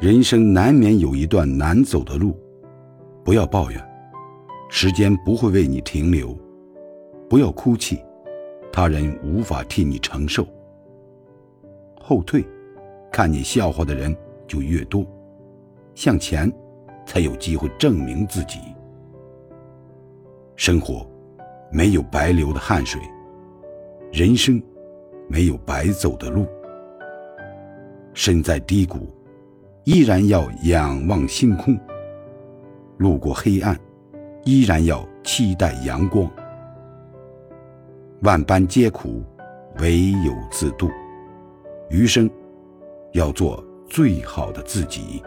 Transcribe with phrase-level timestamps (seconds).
[0.00, 2.38] 人生难免有一段难走的路，
[3.24, 3.84] 不要抱怨，
[4.70, 6.38] 时间不会为你停留；
[7.28, 8.00] 不要哭泣，
[8.72, 10.46] 他人无法替你承受。
[12.00, 12.46] 后退，
[13.10, 14.16] 看你笑话的人
[14.46, 15.04] 就越多；
[15.96, 16.48] 向前，
[17.04, 18.60] 才有机会证明自己。
[20.54, 21.04] 生活
[21.72, 23.00] 没有白流的汗水，
[24.12, 24.62] 人生
[25.28, 26.46] 没有白走的路。
[28.14, 29.08] 身在低谷，
[29.90, 31.74] 依然要仰望星空；
[32.98, 33.74] 路过黑暗，
[34.44, 36.30] 依然要期待阳光。
[38.20, 39.24] 万般皆苦，
[39.80, 40.90] 唯有自渡。
[41.88, 42.28] 余生，
[43.14, 45.22] 要做最好的自己。